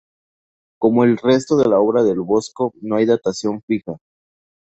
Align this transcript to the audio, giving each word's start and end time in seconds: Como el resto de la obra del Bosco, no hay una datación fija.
Como 0.79 1.03
el 1.03 1.15
resto 1.19 1.55
de 1.57 1.69
la 1.69 1.77
obra 1.79 2.01
del 2.01 2.21
Bosco, 2.21 2.71
no 2.81 2.95
hay 2.95 3.03
una 3.03 3.11
datación 3.13 3.61
fija. 3.61 3.97